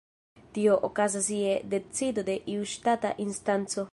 [0.53, 3.89] Tio okazas je decido de iu ŝtata instanco.